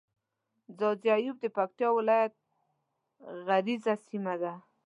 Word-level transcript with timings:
ځاځي 0.79 1.07
اريوب 1.13 1.37
د 1.41 1.45
پکتيا 1.55 1.89
ولايت 1.97 2.33
غرييزه 3.45 3.93
سيمه 4.07 4.33
ده. 4.41 4.53